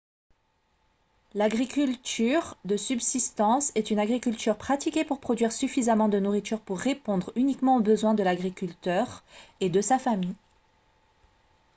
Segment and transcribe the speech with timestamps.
[1.35, 7.75] l'agriculture de subsistance est une agriculture pratiquée pour produire suffisamment de nourriture pour répondre uniquement
[7.77, 9.23] aux besoins de l'agriculteur
[9.59, 10.33] et de sa famille